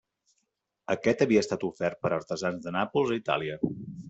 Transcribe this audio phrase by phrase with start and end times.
[0.95, 3.61] Aquest havia estat ofert per artesans de Nàpols a Itàlia.